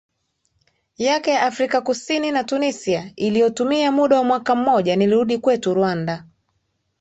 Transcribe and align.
yake 0.97 1.31
ya 1.31 1.41
Afrika 1.41 1.81
Kusini 1.81 2.31
na 2.31 2.43
Tunisia 2.43 3.11
iliyotumia 3.15 3.91
muda 3.91 4.17
wa 4.17 4.23
mwaka 4.23 4.55
mmojaNilirudi 4.55 5.37
kwetu 5.37 5.73
Rwanda 5.73 6.25